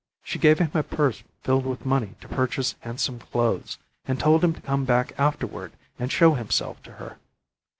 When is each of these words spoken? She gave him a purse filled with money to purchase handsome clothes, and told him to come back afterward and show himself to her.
She 0.23 0.39
gave 0.39 0.57
him 0.57 0.71
a 0.73 0.81
purse 0.81 1.23
filled 1.43 1.67
with 1.67 1.85
money 1.85 2.15
to 2.21 2.27
purchase 2.27 2.73
handsome 2.79 3.19
clothes, 3.19 3.77
and 4.07 4.19
told 4.19 4.43
him 4.43 4.51
to 4.55 4.61
come 4.61 4.83
back 4.83 5.13
afterward 5.19 5.73
and 5.99 6.11
show 6.11 6.33
himself 6.33 6.81
to 6.85 6.93
her. 6.93 7.19